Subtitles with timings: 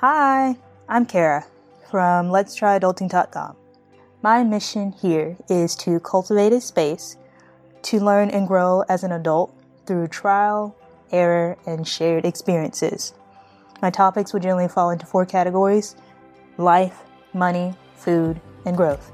[0.00, 0.58] Hi,
[0.90, 1.46] I'm Kara
[1.90, 3.56] from Let's Try Adulting.com.
[4.20, 7.16] My mission here is to cultivate a space
[7.84, 9.54] to learn and grow as an adult
[9.86, 10.76] through trial,
[11.12, 13.14] error, and shared experiences.
[13.80, 15.96] My topics would generally fall into four categories
[16.58, 17.00] life,
[17.32, 19.10] money, food, and growth.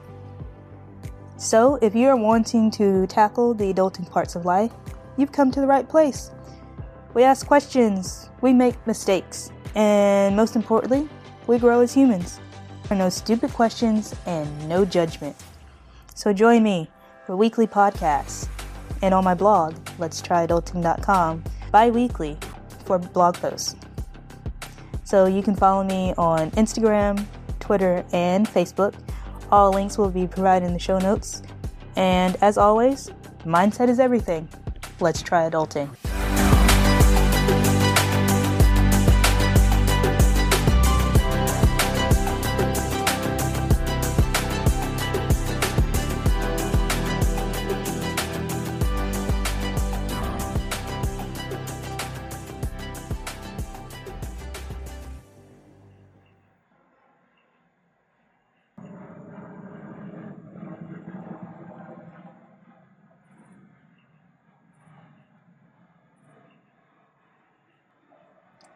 [1.36, 4.72] So, if you are wanting to tackle the adulting parts of life,
[5.16, 6.32] you've come to the right place.
[7.14, 11.08] We ask questions, we make mistakes, and most importantly,
[11.46, 12.40] we grow as humans.
[12.84, 15.36] There are no stupid questions and no judgment.
[16.14, 16.90] So join me
[17.26, 18.48] for weekly podcasts
[19.02, 22.38] and on my blog, let's try adulting.com, bi weekly
[22.84, 23.76] for blog posts.
[25.04, 27.26] So you can follow me on Instagram,
[27.60, 28.94] Twitter, and Facebook.
[29.50, 31.42] All links will be provided in the show notes.
[31.96, 33.10] And as always,
[33.44, 34.48] mindset is everything.
[35.00, 36.11] Let's try adulting.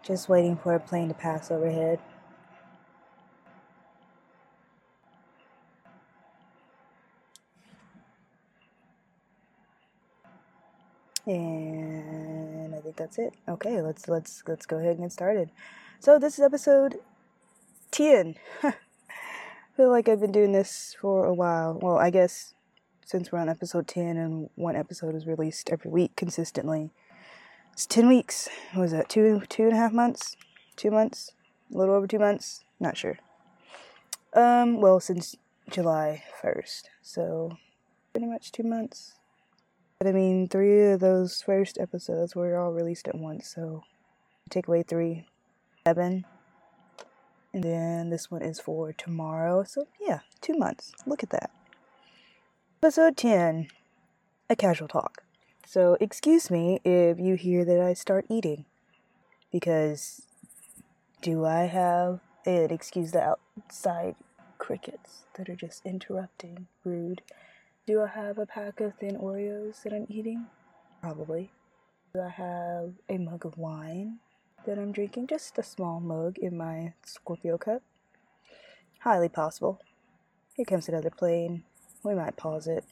[0.07, 1.99] Just waiting for a plane to pass overhead.
[11.27, 13.35] And I think that's it.
[13.49, 15.51] Okay, let's let's let's go ahead and get started.
[15.99, 17.01] So this is episode
[17.91, 18.37] 10.
[18.63, 18.75] I
[19.77, 21.81] feel like I've been doing this for a while.
[21.83, 22.55] Well, I guess
[23.05, 26.93] since we're on episode 10 and one episode is released every week consistently.
[27.77, 28.49] It's 10 weeks.
[28.73, 29.11] What was that?
[29.11, 30.35] Two, two and a half months?
[30.77, 31.33] Two months?
[31.71, 32.65] A little over two months?
[32.81, 33.19] Not sure.
[34.33, 35.37] Um, well, since
[35.69, 36.85] July 1st.
[37.03, 37.59] So,
[38.15, 39.17] pretty much two months.
[39.99, 43.85] But I mean, three of those first episodes were all released at once, so
[44.49, 45.27] take away three,
[45.87, 46.25] seven.
[47.53, 49.65] And then this one is for tomorrow.
[49.65, 50.93] So, yeah, two months.
[51.05, 51.51] Look at that.
[52.83, 53.69] Episode 10
[54.49, 55.26] A Casual Talk.
[55.69, 58.67] So, excuse me if you hear that I start eating.
[59.51, 60.23] Because
[61.21, 62.71] do I have it?
[62.71, 64.15] excuse the outside
[64.59, 66.69] crickets that are just interrupting?
[66.85, 67.23] Rude.
[67.85, 70.47] Do I have a pack of thin Oreos that I'm eating?
[71.01, 71.51] Probably.
[72.15, 74.21] Do I have a mug of wine
[74.67, 75.27] that I'm drinking?
[75.27, 77.83] Just a small mug in my Scorpio cup?
[79.01, 79.81] Highly possible.
[80.55, 81.65] Here comes another plane.
[82.05, 82.85] We might pause it.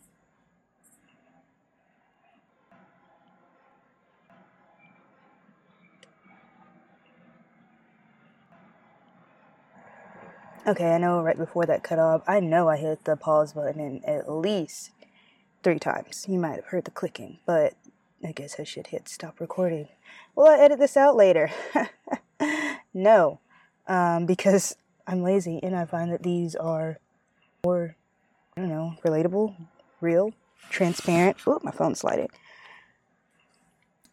[10.66, 14.00] Okay, I know right before that cut off, I know I hit the pause button
[14.06, 14.92] at least
[15.62, 16.24] three times.
[16.26, 17.74] You might have heard the clicking, but
[18.24, 19.88] I guess I should hit stop recording.
[20.34, 21.50] Will I edit this out later?
[22.94, 23.40] no,
[23.86, 24.74] um, because
[25.06, 26.98] I'm lazy and I find that these are
[27.62, 27.94] more,
[28.56, 29.54] I don't know, relatable,
[30.00, 30.32] real,
[30.70, 31.36] transparent.
[31.46, 32.30] Oh, my phone's sliding.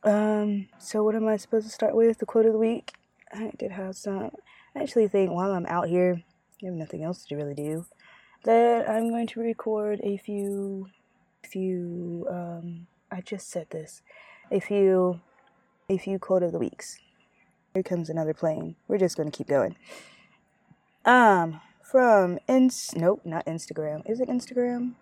[0.03, 2.17] Um, so what am I supposed to start with?
[2.17, 2.91] The quote of the week?
[3.31, 4.31] I did have some.
[4.75, 6.23] I actually think while I'm out here
[6.61, 7.85] I have nothing else to really do,
[8.44, 10.88] then I'm going to record a few,
[11.44, 14.01] few, um, I just said this,
[14.51, 15.22] a few,
[15.89, 16.99] a few quote of the weeks.
[17.73, 18.75] Here comes another plane.
[18.88, 19.75] We're just going to keep going.
[21.05, 24.09] Um, from ins, nope, not Instagram.
[24.09, 24.93] Is it Instagram?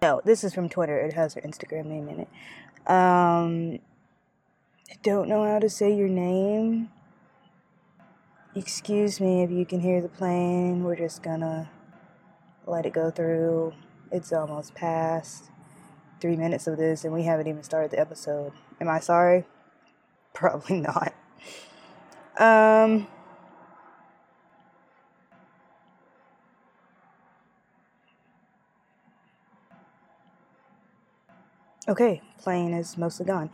[0.00, 0.98] No, this is from Twitter.
[0.98, 2.28] It has her Instagram name in it.
[2.90, 3.80] Um,
[4.90, 6.88] I don't know how to say your name.
[8.52, 10.82] Excuse me if you can hear the plane.
[10.82, 11.70] We're just gonna
[12.66, 13.74] let it go through.
[14.10, 15.44] It's almost past
[16.20, 18.52] three minutes of this, and we haven't even started the episode.
[18.80, 19.44] Am I sorry?
[20.34, 21.14] Probably not.
[22.38, 23.06] Um.
[31.86, 33.50] Okay, plane is mostly gone.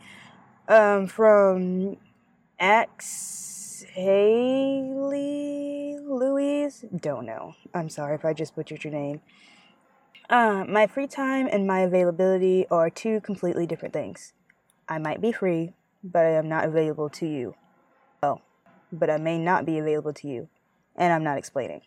[0.67, 1.97] Um, from
[2.59, 6.85] X Haley Louise?
[6.95, 7.53] Don't know.
[7.73, 9.21] I'm sorry if I just butchered your name.
[10.29, 14.33] Uh, my free time and my availability are two completely different things.
[14.89, 17.55] I might be free, but I am not available to you.
[18.21, 18.41] Oh,
[18.91, 20.49] but I may not be available to you,
[20.95, 21.81] and I'm not explaining.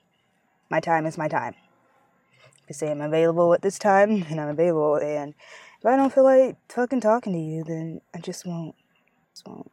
[0.71, 1.55] My time is my time.
[2.65, 5.35] If I say I'm available at this time, then I'm available, and
[5.79, 8.75] if I don't feel like fucking talking to you, then I just won't.
[9.35, 9.71] Just won't.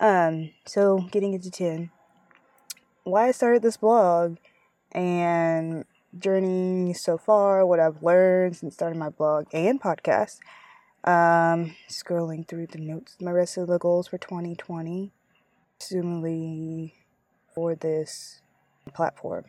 [0.00, 1.90] Um, so getting into 10.
[3.04, 4.38] why I started this blog
[4.92, 5.84] and
[6.18, 10.38] journey so far, what I've learned since starting my blog and podcast.
[11.04, 15.12] Um, scrolling through the notes, my rest of the goals for 2020,
[15.78, 16.94] presumably
[17.54, 18.40] for this
[18.94, 19.44] platform.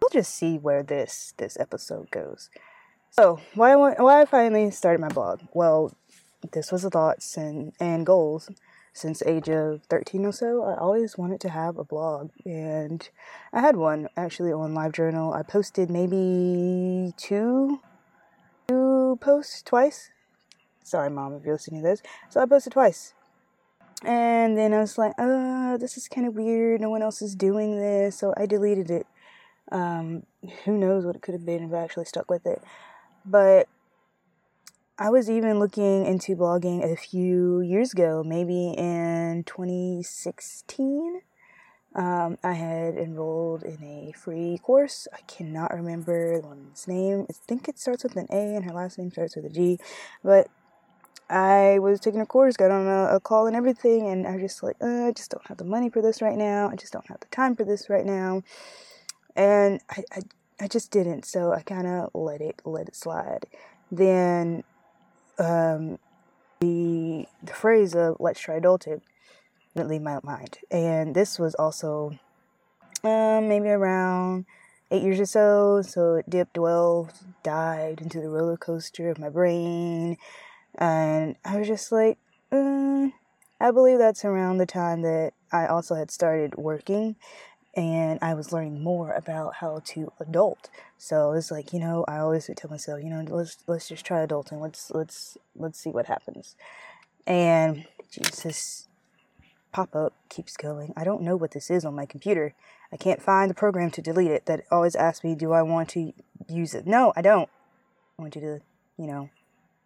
[0.00, 2.48] We'll just see where this this episode goes.
[3.10, 5.42] So why why I finally started my blog?
[5.52, 5.94] Well,
[6.52, 8.48] this was the thoughts and and goals
[8.94, 12.30] since age of 13 or so, I always wanted to have a blog.
[12.46, 13.06] And
[13.52, 15.36] I had one actually on LiveJournal.
[15.36, 17.80] I posted maybe two,
[18.68, 20.10] two posts twice.
[20.84, 22.02] Sorry, mom, if you're listening to this.
[22.30, 23.14] So I posted twice.
[24.04, 26.80] And then I was like, uh, this is kind of weird.
[26.80, 28.16] No one else is doing this.
[28.16, 29.08] So I deleted it.
[29.72, 30.22] Um,
[30.64, 32.62] who knows what it could have been if I actually stuck with it.
[33.24, 33.66] But
[34.96, 41.20] I was even looking into blogging a few years ago, maybe in 2016.
[41.96, 45.08] Um, I had enrolled in a free course.
[45.12, 47.26] I cannot remember the woman's name.
[47.28, 49.80] I think it starts with an A and her last name starts with a G.
[50.22, 50.46] But
[51.28, 54.42] I was taking a course, got on a, a call and everything, and I was
[54.42, 56.70] just like, uh, I just don't have the money for this right now.
[56.70, 58.44] I just don't have the time for this right now.
[59.34, 60.20] And I, I,
[60.60, 61.24] I just didn't.
[61.24, 63.46] So I kind of let it let it slide.
[63.90, 64.62] Then
[65.38, 65.98] um,
[66.60, 69.00] the the phrase of "let's try adulting"
[69.74, 72.18] didn't leave my mind, and this was also
[73.02, 74.46] um, maybe around
[74.90, 75.82] eight years or so.
[75.82, 80.16] So it dipped, dwelled, dived into the roller coaster of my brain,
[80.76, 82.18] and I was just like,
[82.52, 83.12] mm,
[83.60, 87.16] I believe that's around the time that I also had started working
[87.76, 90.70] and I was learning more about how to adult.
[90.98, 94.04] So it's like, you know, I always would tell myself, you know, let's let's just
[94.04, 94.60] try adulting.
[94.60, 96.56] Let's let's let's see what happens.
[97.26, 98.88] And Jesus
[99.72, 100.92] pop up keeps going.
[100.96, 102.54] I don't know what this is on my computer.
[102.92, 105.88] I can't find the program to delete it that always asks me, do I want
[105.90, 106.12] to
[106.48, 106.86] use it?
[106.86, 107.48] No, I don't.
[108.18, 108.60] I want you to,
[108.96, 109.30] you know,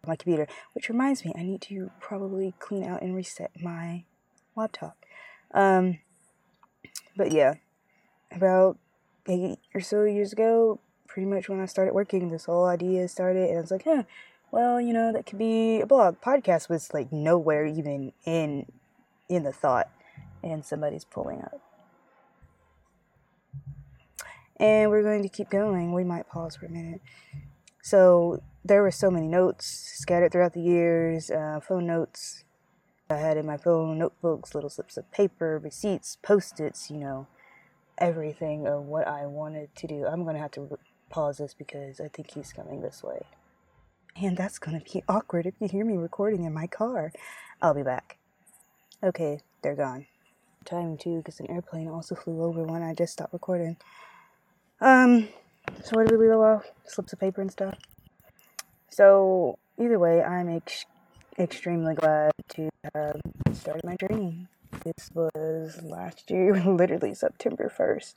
[0.06, 0.46] my computer.
[0.75, 4.05] Which reminds me, I need to probably clean out and reset my
[4.55, 4.96] laptop.
[5.55, 6.00] Um,
[7.17, 7.55] but yeah,
[8.32, 8.78] about
[9.28, 13.48] eight or so years ago, pretty much when I started working, this whole idea started,
[13.48, 14.04] and I was like, huh,
[14.50, 16.20] well, you know, that could be a blog.
[16.20, 18.66] Podcast was like nowhere even in
[19.28, 19.90] in the thought,
[20.42, 21.60] and somebody's pulling up.
[24.56, 25.92] And we're going to keep going.
[25.92, 27.00] We might pause for a minute.
[27.82, 32.44] So there were so many notes scattered throughout the years, uh, phone notes
[33.08, 37.26] I had in my phone, notebooks, little slips of paper, receipts, post-its, you know,
[37.98, 40.06] everything of what I wanted to do.
[40.06, 40.78] I'm going to have to
[41.10, 43.22] pause this because I think he's coming this way.
[44.20, 47.12] And that's going to be awkward if you hear me recording in my car.
[47.60, 48.18] I'll be back.
[49.02, 50.06] Okay, they're gone.
[50.64, 53.76] Time too, because an airplane also flew over when I just stopped recording.
[54.80, 55.28] Um,
[55.82, 56.64] so where did we leave off?
[56.84, 57.74] Slips of paper and stuff.
[58.90, 60.84] So either way, I'm ex-
[61.38, 63.20] extremely glad to have
[63.52, 64.48] started my journey
[64.85, 68.15] this was last year, literally September 1st.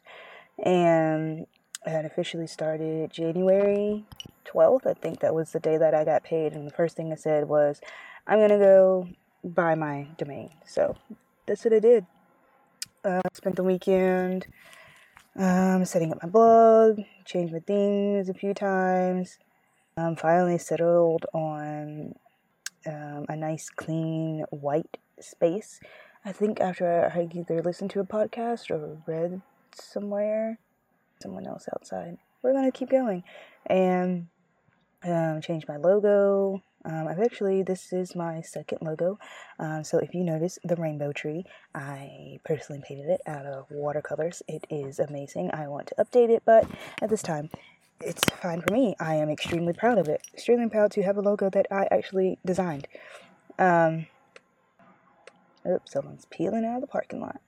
[0.64, 1.48] And
[1.86, 4.06] I had officially started January
[4.46, 4.86] 12th.
[4.86, 6.54] I think that was the day that I got paid.
[6.54, 7.82] And the first thing I said was,
[8.28, 9.08] I'm going to go
[9.44, 10.52] buy my domain.
[10.66, 10.96] So
[11.46, 12.06] that's what I did.
[13.04, 14.46] Uh, spent the weekend
[15.38, 19.40] um, setting up my blog, changed my themes a few times.
[19.98, 22.16] Um, finally settled on
[22.86, 25.80] um, a nice, clean, white space
[26.24, 29.42] I think after I either listened to a podcast or read
[29.74, 30.60] somewhere,
[31.22, 33.24] someone else outside, we're gonna keep going
[33.66, 34.28] and
[35.04, 36.62] um, change my logo.
[36.84, 39.20] Um, I've actually, this is my second logo.
[39.60, 44.42] Um, so if you notice the rainbow tree, I personally painted it out of watercolors.
[44.48, 45.52] It is amazing.
[45.54, 46.68] I want to update it, but
[47.02, 47.50] at this time,
[48.00, 48.96] it's fine for me.
[49.00, 50.22] I am extremely proud of it.
[50.34, 52.88] Extremely proud to have a logo that I actually designed.
[53.60, 54.08] Um,
[55.70, 57.42] Oops, someone's peeling out of the parking lot.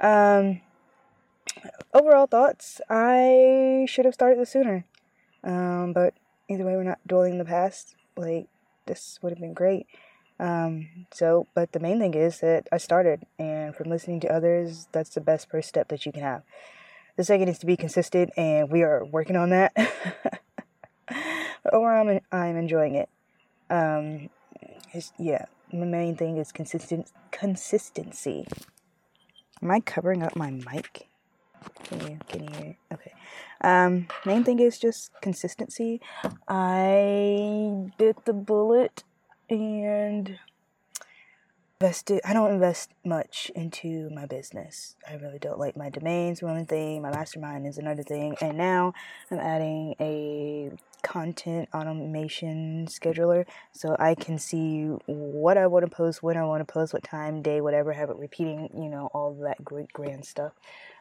[0.00, 0.60] Um,
[1.92, 4.84] overall thoughts, I should have started this sooner.
[5.42, 6.14] Um, but
[6.48, 7.94] either way, we're not dwelling in the past.
[8.16, 8.48] Like,
[8.86, 9.86] this would have been great.
[10.40, 14.88] Um, so, but the main thing is that I started, and from listening to others,
[14.90, 16.42] that's the best first step that you can have.
[17.16, 19.72] The second is to be consistent, and we are working on that.
[21.06, 23.08] but overall, I'm, I'm enjoying it.
[23.70, 24.30] Um,
[25.18, 25.46] yeah,
[25.80, 28.46] the main thing is consistent consistency.
[29.62, 31.08] Am I covering up my mic?
[31.84, 32.76] Can you can you hear?
[32.92, 33.12] Okay.
[33.60, 36.00] Um, main thing is just consistency.
[36.48, 39.04] I bit the bullet
[39.48, 40.38] and
[41.84, 44.96] invested I don't invest much into my business.
[45.06, 48.94] I really don't like my domains one thing, my mastermind is another thing, and now
[49.30, 50.70] I'm adding a
[51.02, 56.66] content automation scheduler so I can see what I want to post, when I want
[56.66, 60.24] to post, what time, day, whatever, have it repeating, you know, all that great grand
[60.24, 60.52] stuff.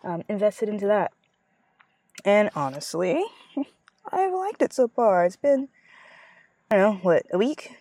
[0.04, 1.14] Um, invested into that.
[2.26, 3.24] And honestly,
[4.12, 5.26] I've liked it so far.
[5.26, 5.70] It's been,
[6.70, 7.72] I don't know, what, a week?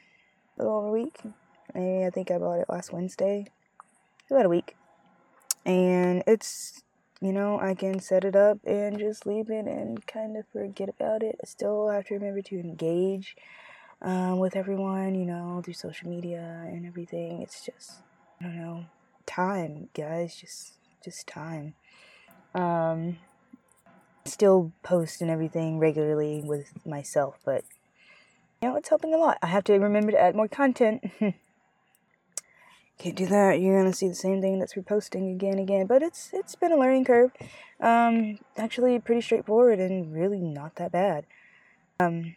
[0.56, 1.18] A little over a week?
[1.74, 3.46] Maybe I think I bought it last Wednesday.
[4.30, 4.76] About a week.
[5.64, 6.82] And it's,
[7.20, 10.88] you know, I can set it up and just leave it and kind of forget
[10.88, 11.36] about it.
[11.42, 13.36] I still have to remember to engage
[14.00, 17.42] um, with everyone, you know, through social media and everything.
[17.42, 17.92] It's just,
[18.40, 18.84] I don't know,
[19.26, 20.34] time, guys.
[20.34, 20.74] Just,
[21.04, 21.74] just time.
[22.54, 23.18] Um,
[24.24, 27.64] still post and everything regularly with myself, but
[28.60, 29.38] you know, it's helping a lot.
[29.42, 31.04] I have to remember to add more content.
[32.98, 33.60] Can't do that.
[33.60, 35.86] You're gonna see the same thing that's reposting again and again.
[35.86, 37.32] But it's it's been a learning curve.
[37.80, 41.26] Um, actually pretty straightforward and really not that bad.
[41.98, 42.36] Um,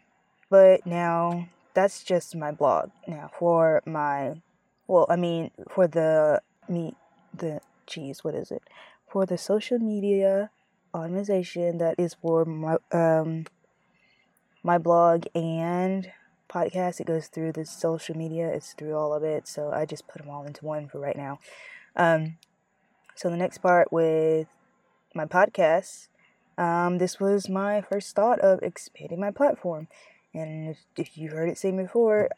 [0.50, 2.90] but now that's just my blog.
[3.06, 4.40] Now for my,
[4.86, 6.94] well, I mean for the me
[7.32, 8.24] the cheese.
[8.24, 8.62] what is it?
[9.08, 10.50] For the social media
[10.94, 13.44] organization that is for my um
[14.62, 16.10] my blog and
[16.48, 17.00] podcast.
[17.00, 18.48] It goes through the social media.
[18.48, 19.48] It's through all of it.
[19.48, 21.38] So I just put them all into one for right now.
[21.94, 22.36] Um,
[23.14, 24.46] so the next part with
[25.14, 26.08] my podcast,
[26.58, 29.88] um, this was my first thought of expanding my platform.
[30.34, 32.28] And if, if you've heard it say before,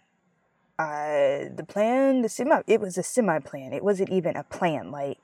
[0.78, 3.72] I, the plan, the semi, it was a semi plan.
[3.72, 4.92] It wasn't even a plan.
[4.92, 5.18] Like,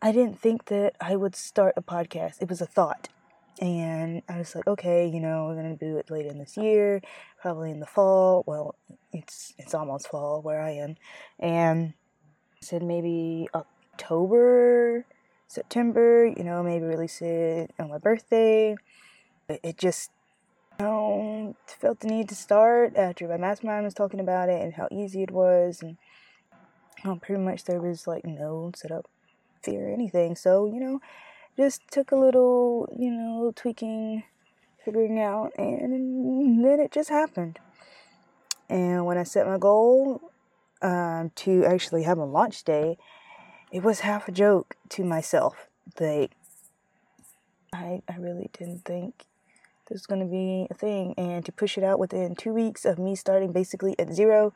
[0.00, 2.40] I didn't think that I would start a podcast.
[2.40, 3.08] It was a thought.
[3.60, 7.00] And I was like, okay, you know, we're gonna do it later in this year,
[7.40, 8.44] probably in the fall.
[8.46, 8.76] Well,
[9.12, 10.96] it's it's almost fall where I am,
[11.40, 11.94] and
[12.62, 15.04] I said maybe October,
[15.48, 16.26] September.
[16.26, 18.76] You know, maybe release it on my birthday.
[19.48, 20.10] It, it just
[20.78, 24.74] you know, felt the need to start after my mastermind was talking about it and
[24.74, 25.96] how easy it was, and
[27.02, 29.08] you know, pretty much there was like no setup
[29.62, 30.36] fear or anything.
[30.36, 31.00] So you know,
[31.58, 34.22] just took a little, you know, tweaking,
[34.84, 37.58] figuring out, and then it just happened.
[38.70, 40.30] And when I set my goal
[40.82, 42.96] um, to actually have a launch day,
[43.72, 45.68] it was half a joke to myself.
[45.98, 46.30] Like,
[47.72, 49.24] I, I really didn't think
[49.88, 51.14] this was going to be a thing.
[51.18, 54.54] And to push it out within two weeks of me starting basically at zero,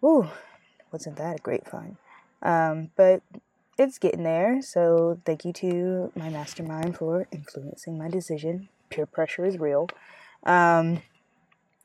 [0.00, 0.28] whoo,
[0.92, 1.96] wasn't that a great fun?
[2.40, 3.22] Um, but
[3.78, 4.60] it's getting there.
[4.60, 8.68] So thank you to my mastermind for influencing my decision.
[8.90, 9.88] Peer pressure is real.
[10.44, 11.02] Um,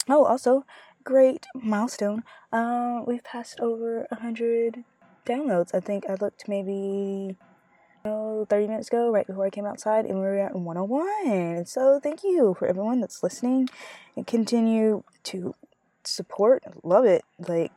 [0.09, 0.65] oh, also
[1.03, 2.23] great milestone.
[2.51, 4.83] Uh, we've passed over a hundred
[5.25, 5.73] downloads.
[5.73, 7.37] I think I looked maybe
[8.05, 11.65] oh, 30 minutes ago, right before I came outside, and we were at 101.
[11.65, 13.69] So thank you for everyone that's listening
[14.15, 15.53] and continue to
[16.03, 16.63] support.
[16.83, 17.23] Love it.
[17.39, 17.71] Like,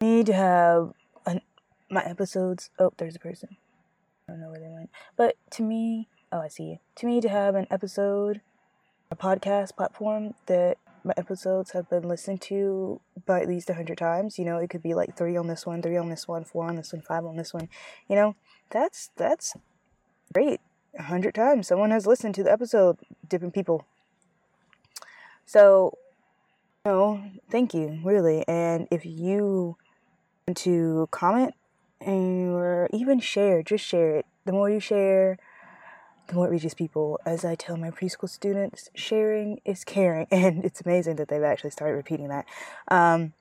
[0.00, 0.92] need to have
[1.90, 2.70] my episodes.
[2.78, 3.56] Oh, there's a person.
[4.28, 4.90] I don't know where they went.
[5.16, 6.80] But to me, oh, I see.
[6.96, 8.40] To me, to have an episode,
[9.10, 13.98] a podcast platform that my episodes have been listened to by at least a hundred
[13.98, 14.38] times.
[14.38, 16.66] You know, it could be like three on this one, three on this one, four
[16.66, 17.68] on this one, five on this one.
[18.08, 18.36] You know,
[18.70, 19.54] that's that's
[20.32, 20.60] great.
[20.98, 22.98] A hundred times someone has listened to the episode.
[23.28, 23.86] Different people.
[25.44, 25.96] So,
[26.84, 28.44] no, thank you, really.
[28.48, 29.76] And if you
[30.48, 31.54] want to comment
[32.00, 34.26] or even share, just share it.
[34.44, 35.38] The more you share,
[36.28, 37.20] the more it reaches people.
[37.24, 41.70] As I tell my preschool students, sharing is caring, and it's amazing that they've actually
[41.70, 42.46] started repeating that.
[42.88, 43.32] Um,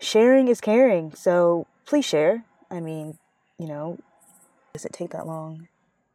[0.00, 2.44] sharing is caring, so please share.
[2.70, 3.18] I mean,
[3.58, 3.98] you know,
[4.72, 5.68] does it take that long?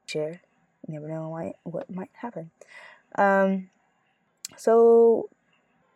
[0.06, 0.42] Share.
[0.88, 2.52] You never know what, what might happen.
[3.16, 3.70] Um,
[4.56, 5.30] so,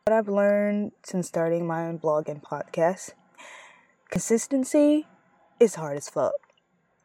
[0.06, 3.12] what I've learned since starting my own blog and podcast
[4.10, 5.08] consistency
[5.62, 6.34] is hard as fuck.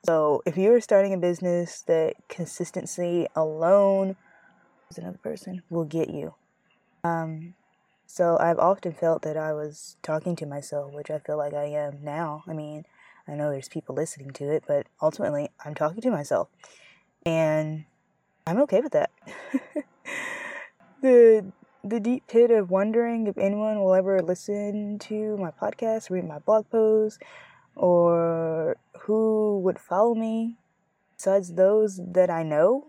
[0.07, 4.17] So if you're starting a business, that consistency alone
[4.91, 6.35] is another person will get you.
[7.05, 7.55] Um,
[8.07, 11.65] so I've often felt that I was talking to myself, which I feel like I
[11.65, 12.45] am now.
[12.47, 12.85] I mean,
[13.29, 16.49] I know there's people listening to it, but ultimately I'm talking to myself.
[17.27, 17.85] And
[18.47, 19.11] I'm okay with that.
[21.03, 21.53] the
[21.85, 26.39] the deep pit of wondering if anyone will ever listen to my podcast, read my
[26.39, 27.19] blog posts,
[27.77, 30.57] or who would follow me
[31.17, 32.89] besides those that I know.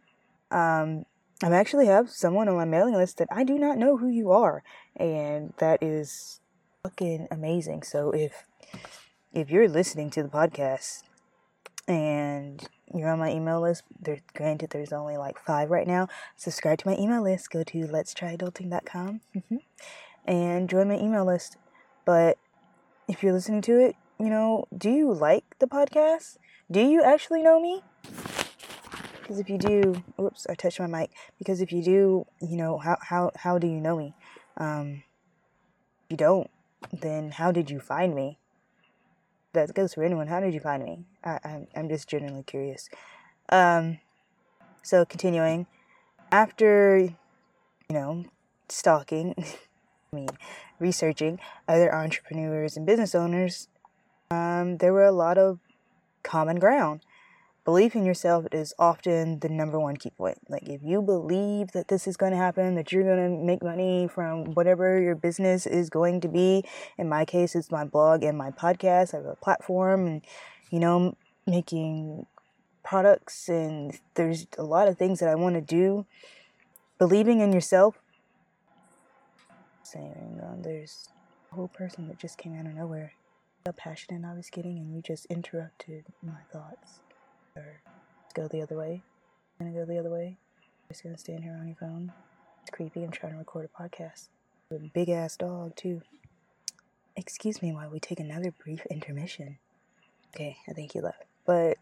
[0.49, 1.05] Um,
[1.43, 4.31] I actually have someone on my mailing list that I do not know who you
[4.31, 4.63] are,
[4.95, 6.39] and that is
[6.81, 7.83] fucking amazing.
[7.83, 8.45] So if
[9.33, 11.03] if you're listening to the podcast
[11.87, 16.07] and you're on my email list, there, granted, there's only like five right now.
[16.37, 17.51] Subscribe to my email list.
[17.51, 19.57] Go to let's try adulting.com mm-hmm,
[20.25, 21.57] and join my email list.
[22.03, 22.37] But
[23.07, 26.37] if you're listening to it, you know, do you like the podcast?
[26.69, 27.83] Do you actually know me?
[29.21, 31.11] Because if you do, oops, I touched my mic.
[31.37, 34.13] Because if you do, you know, how how how do you know me?
[34.55, 35.03] Um,
[36.05, 36.49] if you don't,
[36.91, 38.39] then how did you find me?
[39.53, 40.27] That goes for anyone.
[40.27, 41.05] How did you find me?
[41.23, 42.89] I, I'm I'm just genuinely curious.
[43.49, 43.99] Um,
[44.81, 45.67] so continuing,
[46.31, 47.15] after you
[47.89, 48.25] know,
[48.69, 49.35] stalking,
[50.13, 50.29] I mean,
[50.79, 53.67] researching other entrepreneurs and business owners,
[54.31, 55.59] um, there were a lot of
[56.23, 57.01] common ground.
[57.63, 60.37] Belief in yourself is often the number one key point.
[60.47, 63.61] Like, if you believe that this is going to happen, that you're going to make
[63.61, 66.63] money from whatever your business is going to be,
[66.97, 69.13] in my case, it's my blog and my podcast.
[69.13, 70.21] I have a platform and,
[70.69, 72.25] you know, making
[72.85, 76.05] products, and there's a lot of things that I want to do.
[76.97, 77.99] Believing in yourself,
[79.83, 81.09] saying, um, there's
[81.51, 83.11] a whole person that just came out of nowhere
[83.67, 86.99] how passionate I was getting, and you just interrupted my thoughts.
[87.53, 87.81] Or
[88.23, 89.03] let's go the other way.
[89.59, 90.37] I'm gonna go the other way.
[90.57, 92.13] I'm Just gonna stand here on your phone.
[92.61, 93.03] It's creepy.
[93.03, 94.29] I'm trying to record a podcast.
[94.69, 96.01] With a big ass dog too.
[97.17, 99.57] Excuse me while we take another brief intermission.
[100.33, 101.25] Okay, I think he left.
[101.45, 101.77] But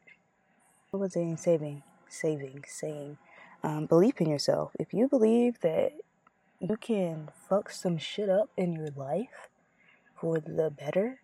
[0.90, 1.84] what was I saving?
[2.10, 3.18] Saving, saying,
[3.64, 4.72] um, believe in yourself.
[4.80, 5.94] If you believe that
[6.60, 9.50] you can fuck some shit up in your life
[10.16, 11.20] for the better,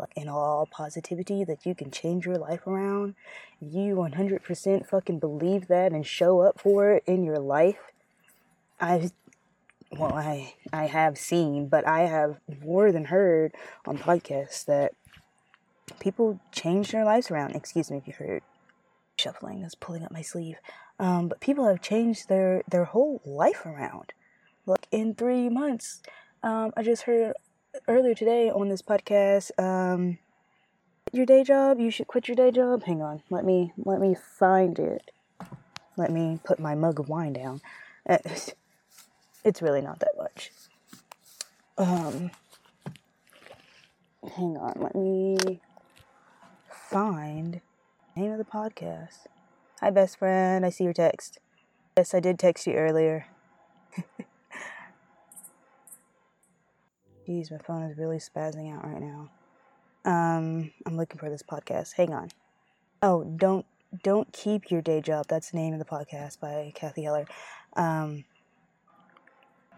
[0.00, 3.14] like in all positivity that you can change your life around,
[3.60, 7.92] you 100% fucking believe that and show up for it in your life.
[8.80, 9.12] I've
[9.92, 13.52] well, I I have seen, but I have more than heard
[13.86, 14.92] on podcasts that
[15.98, 17.56] people change their lives around.
[17.56, 18.42] Excuse me if you heard
[19.16, 20.56] shuffling is pulling up my sleeve.
[20.98, 24.12] Um, but people have changed their their whole life around.
[24.64, 26.02] Like in three months,
[26.42, 27.34] um, I just heard
[27.88, 30.18] earlier today on this podcast, um,
[31.12, 32.84] your day job, you should quit your day job.
[32.84, 35.10] Hang on, let me let me find it.
[35.96, 37.60] Let me put my mug of wine down.
[38.08, 38.18] Uh,
[39.44, 40.50] it's really not that much.
[41.78, 42.30] Um,
[44.36, 45.60] hang on, let me
[46.90, 47.60] find
[48.16, 49.26] name of the podcast.
[49.80, 50.66] Hi, best friend.
[50.66, 51.38] I see your text.
[51.96, 53.26] Yes, I did text you earlier.
[57.30, 59.30] Jeez, my phone is really spazzing out right now.
[60.04, 61.92] Um, I'm looking for this podcast.
[61.92, 62.30] Hang on.
[63.02, 63.64] Oh, don't
[64.02, 65.26] don't keep your day job.
[65.28, 67.26] That's the name of the podcast by Cathy Heller.
[67.76, 68.24] Um,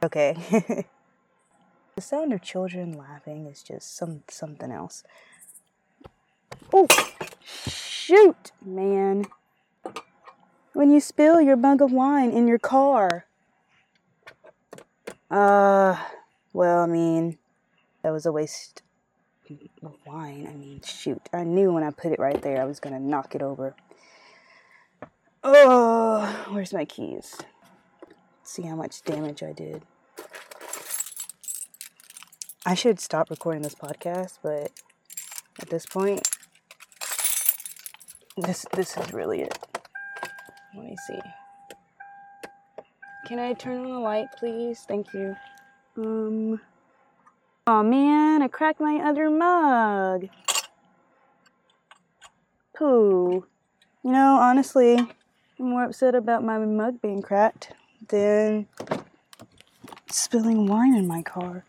[0.02, 0.34] okay.
[1.94, 5.04] the sound of children laughing is just some something else.
[6.72, 6.88] Oh,
[7.76, 9.26] shoot, man!
[10.72, 13.26] When you spill your mug of wine in your car.
[15.30, 15.98] Uh,
[16.54, 17.38] well, I mean,
[18.02, 18.82] that was a waste
[19.82, 20.46] of wine.
[20.48, 21.20] I mean, shoot.
[21.32, 23.74] I knew when I put it right there I was going to knock it over.
[25.44, 27.36] Oh, where's my keys?
[28.42, 29.82] See how much damage I did.
[32.64, 34.70] I should stop recording this podcast, but
[35.60, 36.28] at this point,
[38.36, 39.58] this this is really it.
[40.76, 41.18] Let me see.
[43.26, 44.84] Can I turn on the light, please?
[44.86, 45.34] Thank you.
[45.96, 46.60] Um.
[47.64, 50.28] Oh man, I cracked my other mug.
[52.76, 53.46] Pooh.
[54.02, 55.14] You know, honestly, I'm
[55.70, 57.70] more upset about my mug being cracked
[58.08, 58.66] than
[60.10, 61.64] spilling wine in my car.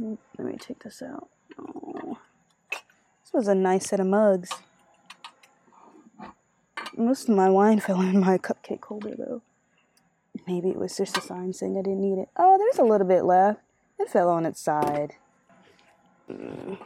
[0.00, 1.28] Mm, let me take this out.
[1.58, 2.16] Oh.
[2.70, 4.48] This was a nice set of mugs.
[6.96, 9.42] Most of my wine fell in my cupcake holder though.
[10.46, 12.30] Maybe it was just a sign saying I didn't need it.
[12.38, 13.60] Oh, there's a little bit left.
[14.00, 15.16] It fell on its side.
[16.28, 16.78] Mm.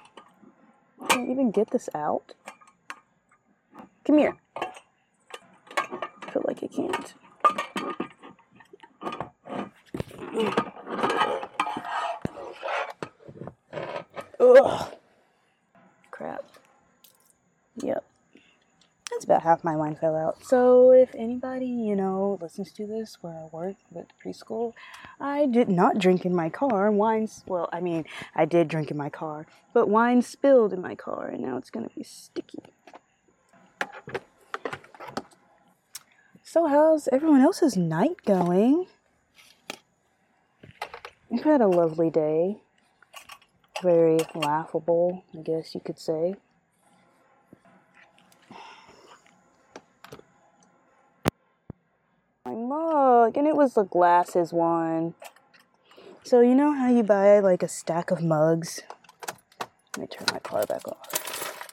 [1.09, 2.35] Can't even get this out.
[4.05, 4.37] Come here.
[4.57, 7.15] I feel like I can't.
[14.41, 14.93] Ugh.
[16.11, 16.45] Crap.
[19.15, 20.45] That's about half my wine fell out.
[20.45, 24.73] So if anybody, you know, listens to this where I work with preschool,
[25.21, 26.91] I did not drink in my car.
[26.91, 30.97] Wine's, well, I mean, I did drink in my car, but wine spilled in my
[30.97, 32.59] car and now it's to be sticky.
[36.43, 38.87] So how's everyone else's night going?
[41.33, 42.59] I've had a lovely day.
[43.83, 46.35] very laughable, I guess you could say.
[52.75, 55.15] Mug, and it was the glasses one.
[56.23, 58.83] So, you know how you buy like a stack of mugs?
[59.97, 61.69] Let me turn my car back off.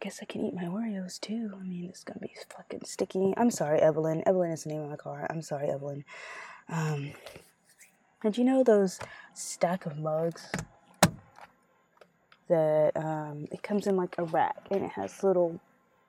[0.00, 1.52] Guess I can eat my Oreos too.
[1.58, 3.34] I mean, it's gonna be fucking sticky.
[3.36, 4.22] I'm sorry, Evelyn.
[4.26, 5.26] Evelyn is the name of my car.
[5.30, 6.04] I'm sorry, Evelyn.
[6.68, 7.12] Um,
[8.24, 8.98] and you know those
[9.34, 10.50] stack of mugs
[12.48, 15.60] that um, it comes in like a rack and it has little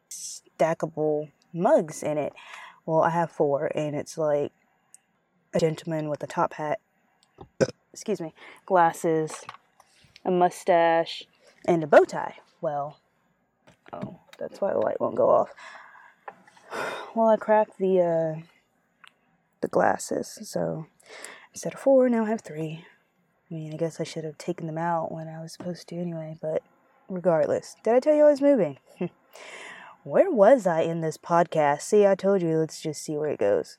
[0.10, 2.34] stackable mugs in it.
[2.86, 4.52] Well, I have four, and it's like
[5.54, 6.80] a gentleman with a top hat,
[7.94, 8.34] excuse me,
[8.66, 9.44] glasses,
[10.26, 11.24] a mustache,
[11.66, 12.38] and a bow tie.
[12.60, 13.00] Well,
[13.94, 15.54] oh, that's why the light won't go off.
[17.16, 18.42] Well, I cracked the uh,
[19.62, 20.88] the glasses, so
[21.54, 22.86] instead of four, now I have three.
[23.50, 25.98] I mean, I guess I should have taken them out when I was supposed to
[25.98, 26.64] anyway, but
[27.10, 28.80] regardless, did I tell you I was moving?
[30.04, 31.82] where was I in this podcast?
[31.82, 33.78] See, I told you, let's just see where it goes.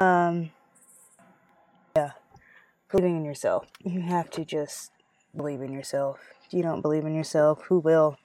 [0.00, 0.50] Um,
[1.96, 2.12] yeah,
[2.90, 3.66] believing in yourself.
[3.84, 4.90] You have to just
[5.36, 6.18] believe in yourself.
[6.46, 8.18] If you don't believe in yourself, who will?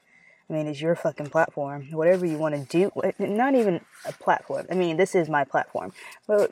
[0.50, 1.90] I mean, it's your fucking platform.
[1.92, 4.66] Whatever you want to do, not even a platform.
[4.72, 5.94] I mean, this is my platform.
[6.26, 6.52] But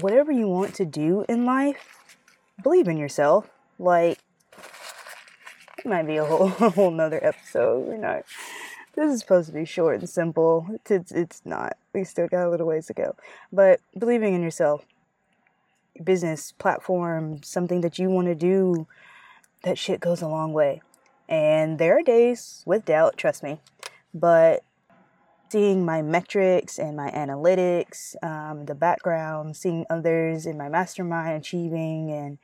[0.00, 2.06] whatever you want to do in life,
[2.62, 3.50] believe in yourself.
[3.78, 4.18] Like,
[5.76, 7.86] it might be a whole, a whole nother episode.
[7.86, 8.24] We're not
[8.98, 10.66] this is supposed to be short and simple.
[10.88, 11.76] It's, it's not.
[11.92, 13.14] We still got a little ways to go.
[13.52, 14.84] But believing in yourself,
[16.02, 18.86] business, platform, something that you want to do,
[19.62, 20.82] that shit goes a long way.
[21.28, 23.60] And there are days with doubt, trust me.
[24.12, 24.64] But
[25.50, 32.10] seeing my metrics and my analytics, um, the background, seeing others in my mastermind achieving,
[32.10, 32.38] and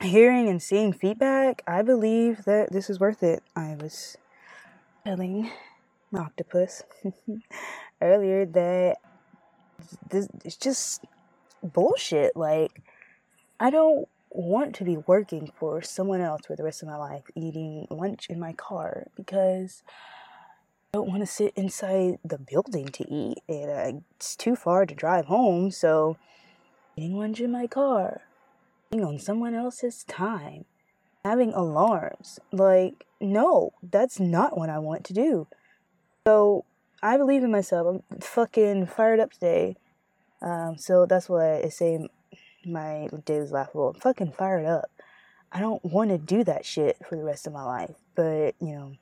[0.00, 3.42] hearing and seeing feedback, I believe that this is worth it.
[3.56, 4.16] I was
[5.04, 5.50] telling
[6.10, 6.82] my octopus
[8.00, 8.96] earlier that
[10.10, 11.04] this it's just
[11.62, 12.36] bullshit.
[12.36, 12.82] Like,
[13.60, 17.24] I don't want to be working for someone else for the rest of my life,
[17.34, 19.82] eating lunch in my car because
[20.92, 24.86] I don't want to sit inside the building to eat, and uh, it's too far
[24.86, 25.70] to drive home.
[25.70, 26.16] So,
[26.96, 28.22] eating lunch in my car,
[28.90, 30.64] being on someone else's time,
[31.24, 35.46] having alarms, like no, that's not what I want to do.
[36.26, 36.64] So
[37.02, 38.02] I believe in myself.
[38.12, 39.76] I'm fucking fired up today.
[40.42, 42.08] Um, so that's why I say
[42.66, 43.92] my day was laughable.
[43.94, 44.90] I'm fucking fired up.
[45.52, 47.94] I don't want to do that shit for the rest of my life.
[48.14, 48.92] But, you know,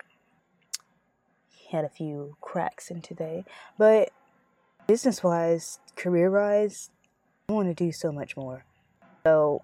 [1.70, 3.44] had a few cracks in today.
[3.78, 4.10] But
[4.86, 6.90] business wise, career wise,
[7.48, 8.64] I want to do so much more.
[9.24, 9.62] So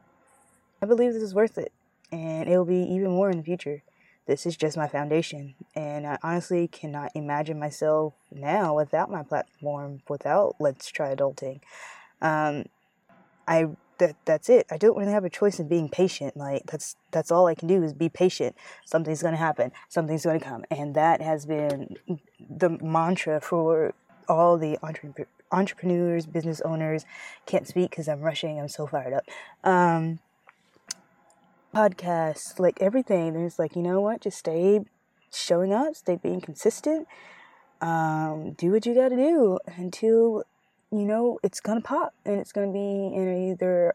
[0.82, 1.72] I believe this is worth it.
[2.10, 3.82] And it will be even more in the future
[4.28, 5.54] this is just my foundation.
[5.74, 11.60] And I honestly cannot imagine myself now without my platform, without Let's Try Adulting.
[12.20, 12.66] Um,
[13.48, 14.66] I that that's it.
[14.70, 16.36] I don't really have a choice in being patient.
[16.36, 18.54] Like that's that's all I can do is be patient.
[18.84, 19.72] Something's gonna happen.
[19.88, 21.96] Something's gonna come, and that has been
[22.38, 23.94] the mantra for
[24.28, 27.06] all the entre- entrepreneurs, business owners.
[27.46, 28.60] Can't speak because I'm rushing.
[28.60, 29.24] I'm so fired up.
[29.64, 30.18] Um,
[31.74, 33.34] podcasts, like everything.
[33.34, 34.20] There's like, you know what?
[34.20, 34.80] Just stay
[35.32, 37.06] showing up, stay being consistent.
[37.80, 40.44] Um, do what you got to do until
[40.90, 42.78] you know it's gonna pop, and it's gonna be
[43.14, 43.94] in either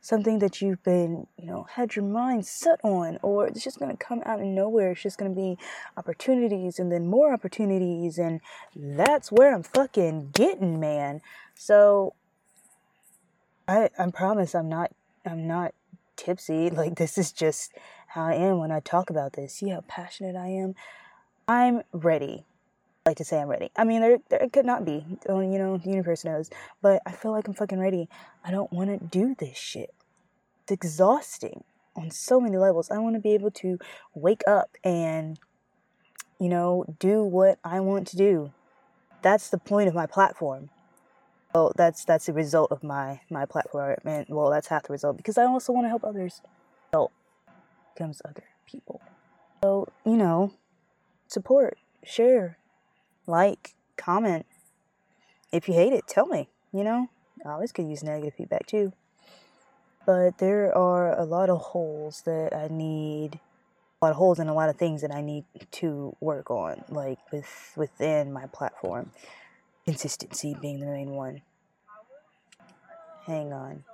[0.00, 3.96] something that you've been, you know, had your mind set on, or it's just gonna
[3.96, 4.90] come out of nowhere.
[4.90, 5.56] It's just gonna be
[5.96, 8.40] opportunities and then more opportunities, and
[8.76, 11.22] that's where I'm fucking getting, man.
[11.54, 12.14] So
[13.66, 14.92] I I promise I'm not
[15.24, 15.72] I'm not
[16.16, 16.70] tipsy.
[16.74, 17.72] Like, this is just
[18.08, 19.54] how I am when I talk about this.
[19.54, 20.74] See how passionate I am?
[21.46, 22.44] I'm ready.
[23.06, 23.70] I like to say I'm ready.
[23.76, 25.04] I mean, there, there could not be.
[25.28, 26.48] Oh, you know, the universe knows.
[26.80, 28.08] But I feel like I'm fucking ready.
[28.44, 29.94] I don't want to do this shit.
[30.62, 32.90] It's exhausting on so many levels.
[32.90, 33.78] I want to be able to
[34.14, 35.38] wake up and,
[36.40, 38.52] you know, do what I want to do.
[39.22, 40.70] That's the point of my platform.
[41.54, 45.16] Well, that's that's the result of my my platform, and well, that's half the result
[45.16, 46.40] because I also want to help others.
[46.92, 47.12] Help
[47.96, 49.00] comes other people.
[49.62, 50.52] So you know,
[51.28, 52.58] support, share,
[53.28, 54.46] like, comment.
[55.52, 56.48] If you hate it, tell me.
[56.72, 57.08] You know,
[57.46, 58.92] I always could use negative feedback too.
[60.04, 63.38] But there are a lot of holes that I need
[64.02, 66.82] a lot of holes and a lot of things that I need to work on,
[66.88, 69.12] like with within my platform
[69.84, 71.42] consistency being the main one.
[73.26, 73.84] Hang on.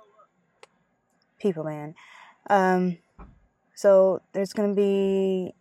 [1.39, 1.95] People, man.
[2.49, 2.97] Um,
[3.75, 5.55] So there's going to be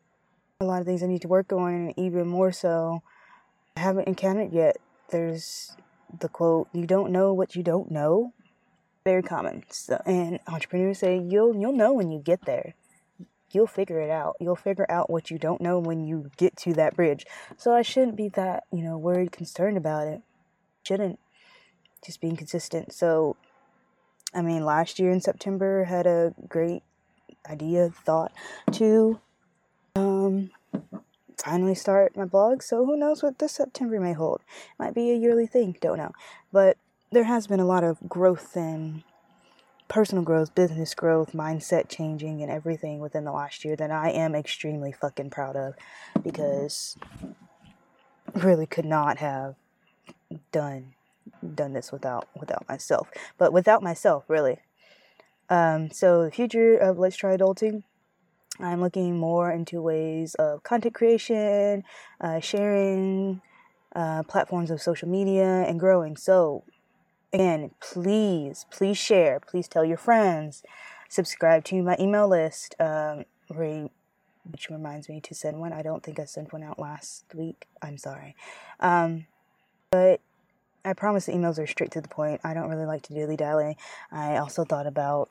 [0.61, 3.03] a lot of things I need to work on, and even more so,
[3.77, 4.77] I haven't encountered yet.
[5.09, 5.75] There's
[6.19, 8.35] the quote, "You don't know what you don't know."
[9.05, 9.65] Very common.
[9.71, 12.75] So, and entrepreneurs say you'll you'll know when you get there.
[13.53, 14.37] You'll figure it out.
[14.41, 17.27] You'll figure out what you don't know when you get to that bridge.
[17.57, 20.23] So I shouldn't be that you know worried, concerned about it.
[20.83, 21.19] Shouldn't
[22.05, 22.93] just being consistent.
[22.93, 23.37] So,
[24.35, 26.83] I mean, last year in September had a great
[27.49, 28.33] idea, thought
[28.73, 29.21] to
[29.97, 30.51] um,
[31.43, 32.63] finally start my blog.
[32.63, 34.43] So who knows what this September may hold?
[34.79, 36.13] Might be a yearly thing, don't know.
[36.53, 36.77] But
[37.13, 39.03] there has been a lot of growth and
[39.91, 44.35] personal growth, business growth, mindset changing, and everything within the last year that I am
[44.35, 45.75] extremely fucking proud of
[46.23, 46.97] because
[48.35, 49.57] really could not have
[50.53, 50.95] done
[51.55, 53.11] done this without without myself.
[53.37, 54.61] But without myself, really.
[55.51, 57.83] Um, so the future of Let's Try Adulting,
[58.61, 61.83] I'm looking more into ways of content creation,
[62.21, 63.43] uh, sharing,
[63.97, 66.17] uh, platforms of social media, and growing.
[66.17, 66.63] So
[67.33, 69.41] again, please, please share.
[69.41, 70.63] Please tell your friends.
[71.09, 72.75] Subscribe to my email list.
[72.79, 73.91] Um, re-
[74.51, 75.73] which reminds me to send one.
[75.73, 77.67] I don't think I sent one out last week.
[77.83, 78.35] I'm sorry.
[78.81, 79.27] Um,
[79.91, 80.21] but
[80.85, 82.41] I promise the emails are straight to the point.
[82.43, 83.77] I don't really like to dilly dally.
[84.11, 85.29] I also thought about,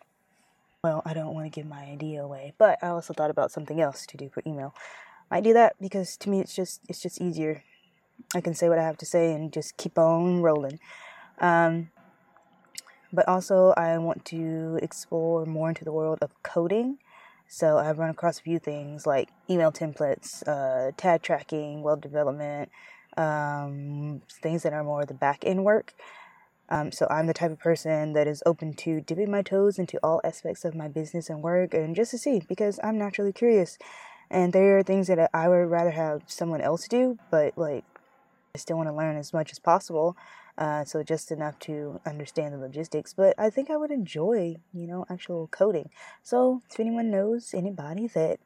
[0.84, 3.82] well, I don't want to give my idea away, but I also thought about something
[3.82, 4.74] else to do for email.
[5.32, 7.64] I do that because to me it's just it's just easier.
[8.34, 10.80] I can say what I have to say and just keep on rolling.
[11.40, 11.90] Um,
[13.12, 17.00] but also, I want to explore more into the world of coding.
[17.48, 22.70] So I've run across a few things like email templates, uh, tag tracking, web development,
[23.18, 25.96] um, things that are more the back end work.
[26.70, 29.98] Um, so I'm the type of person that is open to dipping my toes into
[30.04, 33.80] all aspects of my business and work, and just to see because I'm naturally curious.
[34.30, 37.86] And there are things that I would rather have someone else do, but like
[38.54, 40.16] I still want to learn as much as possible.
[40.60, 43.14] Uh, so just enough to understand the logistics.
[43.14, 45.90] But I think I would enjoy, you know, actual coding.
[46.22, 48.40] So if anyone knows anybody that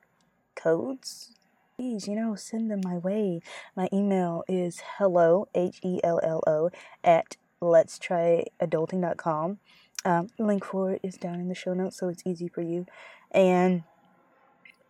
[0.56, 1.34] codes
[1.76, 3.42] please, you know, send them my way.
[3.76, 6.70] My email is hello, H E L L O,
[7.04, 9.60] at let's try adulting.com.
[10.06, 12.86] Um, link for it is down in the show notes, so it's easy for you.
[13.32, 13.84] And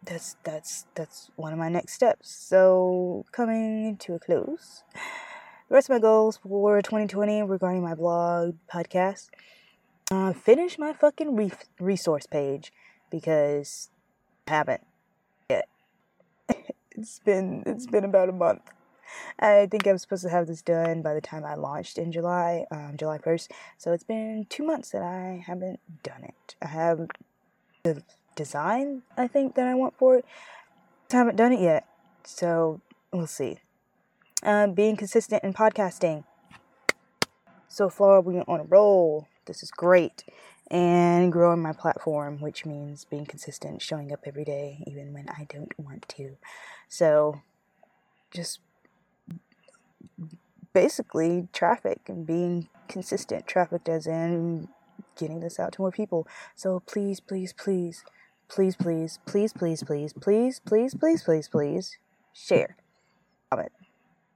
[0.03, 2.29] that's that's that's one of my next steps.
[2.29, 4.83] So coming to a close.
[5.73, 9.29] Rest of my goals for 2020 regarding my blog, podcast,
[10.12, 12.71] uh, finish my fucking re- resource page
[13.09, 13.89] because
[14.47, 14.86] I haven't
[15.49, 15.67] yet.
[16.91, 18.62] it's been it's been about a month.
[19.39, 22.65] I think I'm supposed to have this done by the time I launched in July,
[22.69, 23.51] um, July first.
[23.79, 26.53] So it's been two months that I haven't done it.
[26.62, 27.07] I have
[27.81, 28.03] the
[28.36, 30.25] design I think that I want for it.
[31.12, 31.88] I haven't done it yet,
[32.23, 32.79] so
[33.12, 33.57] we'll see.
[34.45, 36.25] Um, being consistent in podcasting.
[37.69, 39.27] So far, we're on a roll.
[39.45, 40.25] This is great
[40.69, 45.45] and growing my platform, which means being consistent, showing up every day, even when I
[45.47, 46.36] don't want to.
[46.89, 47.41] So,
[48.32, 48.60] just
[50.73, 53.47] basically traffic and being consistent.
[53.47, 54.67] Traffic as in
[55.17, 56.27] getting this out to more people.
[56.56, 58.03] So, please, please, please,
[58.49, 61.97] please, please, please, please, please, please, please, please, please, please,
[62.34, 62.75] share.
[63.49, 63.82] Comment.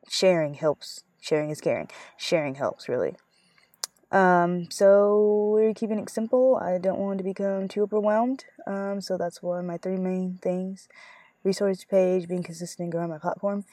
[0.10, 1.04] Sharing helps.
[1.20, 1.90] Sharing is caring.
[2.18, 3.16] Sharing helps, really.
[4.12, 6.56] Um, so we're keeping it simple.
[6.56, 8.46] I don't want to become too overwhelmed.
[8.66, 10.88] Um, so that's one of my three main things:
[11.44, 13.66] resource page, being consistent, and growing my platform.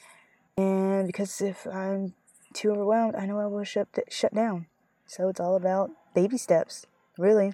[0.57, 2.13] And because if I'm
[2.53, 4.67] too overwhelmed, I know I will shut shut down.
[5.07, 6.85] So it's all about baby steps,
[7.17, 7.53] really.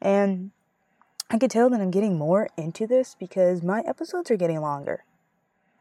[0.00, 0.50] And
[1.30, 5.04] I can tell that I'm getting more into this because my episodes are getting longer.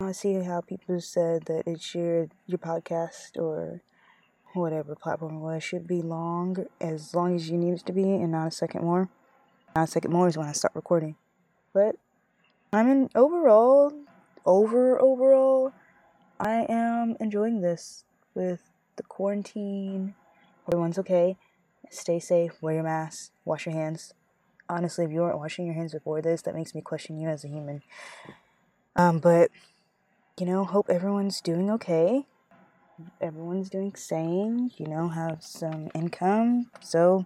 [0.02, 3.82] I see how people said that it's your your podcast or
[4.54, 8.04] whatever platform it was should be long as long as you need it to be
[8.04, 9.10] and not a second more.
[9.76, 11.18] Not a second more is when I start recording.
[11.72, 11.98] But
[12.74, 13.94] I mean overall
[14.44, 15.72] over overall
[16.40, 20.16] I am enjoying this with the quarantine.
[20.68, 21.38] Everyone's okay.
[21.92, 24.16] Stay safe, wear your mask, wash your hands.
[24.68, 27.44] Honestly, if you weren't washing your hands before this, that makes me question you as
[27.44, 27.84] a human.
[28.96, 29.52] Um, but
[30.41, 32.25] you know, hope everyone's doing okay
[33.19, 36.69] everyone's doing same, you know, have some income.
[36.82, 37.25] So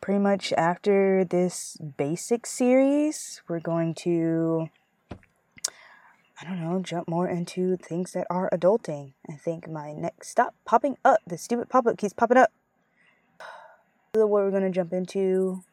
[0.00, 4.68] pretty much after this basic series, we're going to
[6.40, 9.14] I don't know, jump more into things that are adulting.
[9.28, 11.18] I think my next stop popping up.
[11.26, 12.52] The stupid pop up keeps popping up.
[14.12, 15.64] What we're gonna jump into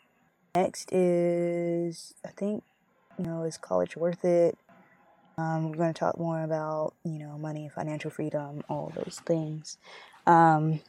[0.56, 2.64] next is I think
[3.18, 4.58] You know, is college worth it?
[5.38, 9.78] Um, we're going to talk more about, you know, money, financial freedom, all those things.
[10.26, 10.80] Um,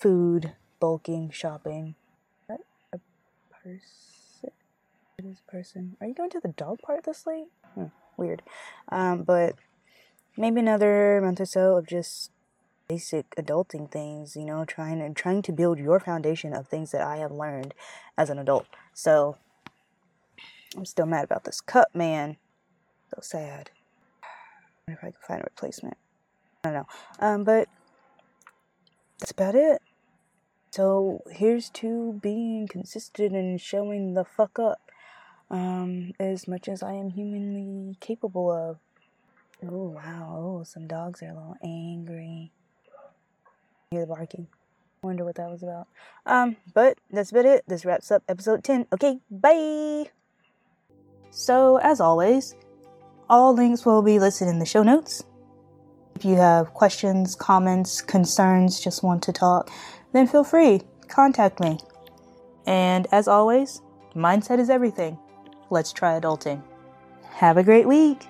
[0.00, 1.94] food, bulking, shopping.
[2.42, 2.60] Is that
[2.92, 2.98] a
[3.62, 4.50] person?
[5.16, 5.96] It is a person.
[6.00, 7.46] Are you going to the dog part this late?
[7.74, 8.42] Hmm, weird.
[8.90, 9.54] Um, but
[10.36, 12.30] maybe another month or so of just
[12.88, 17.00] basic adulting things, you know, trying and trying to build your foundation of things that
[17.00, 17.72] I have learned
[18.18, 18.66] as an adult.
[18.92, 19.38] So
[20.76, 22.36] I'm still mad about this cup, man.
[23.14, 23.70] So sad.
[24.88, 25.96] If I can find a replacement.
[26.64, 26.86] I don't know.
[27.20, 27.68] Um, but
[29.18, 29.80] that's about it.
[30.72, 34.80] So here's to being consistent and showing the fuck up.
[35.50, 38.78] Um, as much as I am humanly capable of.
[39.62, 42.50] Oh wow, oh some dogs are a little angry.
[43.92, 44.48] Hear the barking.
[45.02, 45.86] Wonder what that was about.
[46.26, 47.62] Um, but that's about it.
[47.68, 48.86] This wraps up episode 10.
[48.92, 50.10] Okay, bye!
[51.30, 52.56] So, as always,
[53.28, 55.24] all links will be listed in the show notes.
[56.14, 59.70] If you have questions, comments, concerns, just want to talk,
[60.12, 61.78] then feel free, contact me.
[62.66, 63.82] And as always,
[64.14, 65.18] mindset is everything.
[65.70, 66.62] Let's try adulting.
[67.30, 68.26] Have a great week.